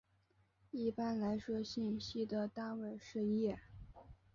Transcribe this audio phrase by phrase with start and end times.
[0.71, 3.59] 一般来说信息的单位是页。